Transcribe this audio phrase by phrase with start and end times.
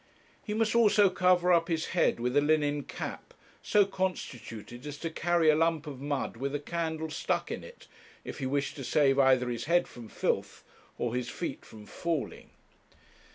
[0.43, 5.11] He must also cover up his head with a linen cap, so constituted as to
[5.11, 7.85] carry a lump of mud with a candle stuck in it,
[8.25, 10.63] if he wished to save either his head from filth
[10.97, 12.49] or his feet from falling.